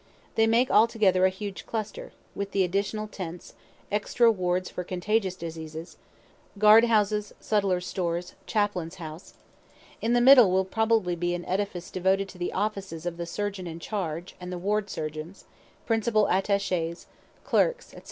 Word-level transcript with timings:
They 0.33 0.47
make 0.47 0.71
altogether 0.71 1.27
a 1.27 1.29
huge 1.29 1.67
cluster, 1.67 2.11
with 2.33 2.53
the 2.53 2.63
additional 2.63 3.07
tents, 3.07 3.53
extra 3.91 4.31
wards 4.31 4.67
for 4.67 4.83
contagious 4.83 5.35
diseases, 5.35 5.97
guard 6.57 6.85
houses, 6.85 7.35
sutler's 7.39 7.85
stores, 7.85 8.33
chaplain's 8.47 8.95
house; 8.95 9.35
in 10.01 10.13
the 10.13 10.19
middle 10.19 10.49
will 10.49 10.65
probably 10.65 11.15
be 11.15 11.35
an 11.35 11.45
edifice 11.45 11.91
devoted 11.91 12.27
to 12.29 12.39
the 12.39 12.51
offices 12.51 13.05
of 13.05 13.17
the 13.17 13.27
surgeon 13.27 13.67
in 13.67 13.79
charge 13.79 14.35
and 14.41 14.51
the 14.51 14.57
ward 14.57 14.89
surgeons, 14.89 15.45
principal 15.85 16.25
attaches, 16.29 17.05
clerks, 17.43 17.89
&c. 17.89 17.97